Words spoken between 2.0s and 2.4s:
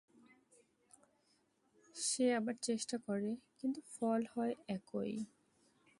সে